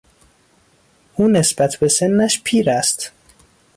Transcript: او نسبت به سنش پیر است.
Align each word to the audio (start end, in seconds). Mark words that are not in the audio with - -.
او 1.15 1.27
نسبت 1.27 1.75
به 1.75 1.87
سنش 1.87 2.41
پیر 2.43 2.69
است. 2.69 3.11